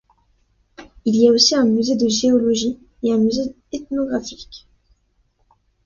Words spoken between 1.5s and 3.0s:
un musée de géologie